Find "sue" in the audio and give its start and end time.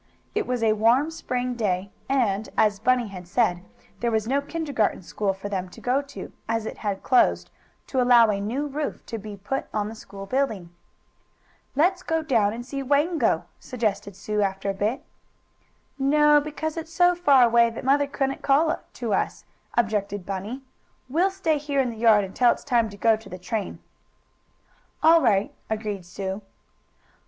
14.15-14.41, 26.07-26.41